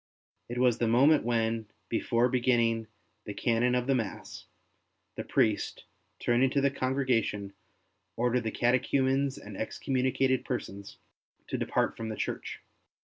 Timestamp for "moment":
0.87-1.23